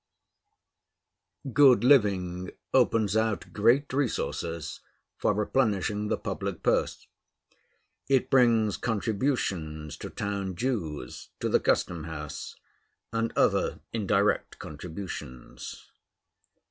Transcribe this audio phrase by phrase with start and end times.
[1.53, 4.79] Good living opens out great resources
[5.15, 7.05] for replenishing the public purse:
[8.09, 12.55] it brings contributions to town dues, to the custom house,
[13.13, 15.91] and other indirect contributions.